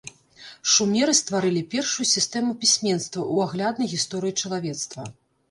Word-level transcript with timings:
Шумеры 0.75 1.13
стварылі 1.19 1.61
першую 1.73 2.07
сістэму 2.13 2.57
пісьменства 2.65 3.19
ў 3.33 3.37
агляднай 3.47 3.87
гісторыі 3.95 4.37
чалавецтва. 4.43 5.09